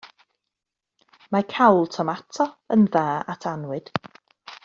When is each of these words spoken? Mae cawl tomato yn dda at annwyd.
Mae 1.35 1.45
cawl 1.51 1.85
tomato 1.97 2.49
yn 2.77 2.89
dda 2.97 3.05
at 3.35 3.49
annwyd. 3.53 3.93